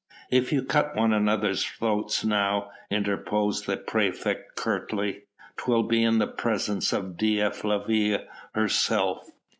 [0.31, 5.25] "If you cut one another's throats now," interposed the praefect curtly,
[5.57, 8.23] "'twill be in the presence of Dea Flavia
[8.55, 9.29] herself."